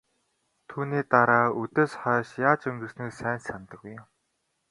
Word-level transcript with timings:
Түүний 0.69 1.03
дараа 1.11 1.45
үдээс 1.61 1.91
хойш 2.01 2.29
яаж 2.49 2.61
өнгөрснийг 2.69 3.11
сайн 3.19 3.39
санадаггүй 3.47 3.91
юм. 3.99 4.05